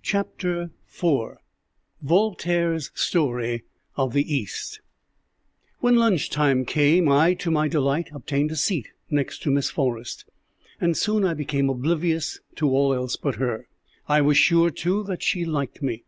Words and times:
CHAPTER 0.00 0.70
IV 0.88 1.36
VOLTAIRE'S 2.00 2.90
STORY 2.94 3.64
OF 3.96 4.14
THE 4.14 4.34
EAST 4.34 4.80
When 5.80 5.96
lunch 5.96 6.30
time 6.30 6.64
came, 6.64 7.06
I, 7.10 7.34
to 7.34 7.50
my 7.50 7.68
delight, 7.68 8.08
obtained 8.14 8.50
a 8.50 8.56
seat 8.56 8.88
next 9.10 9.42
to 9.42 9.50
Miss 9.50 9.68
Forrest, 9.68 10.24
and 10.80 10.96
soon 10.96 11.22
I 11.22 11.34
became 11.34 11.68
oblivious 11.68 12.40
to 12.56 12.70
all 12.70 12.94
else 12.94 13.16
but 13.16 13.34
her. 13.34 13.68
I 14.08 14.22
was 14.22 14.38
sure, 14.38 14.70
too, 14.70 15.02
that 15.02 15.22
she 15.22 15.44
liked 15.44 15.82
me. 15.82 16.04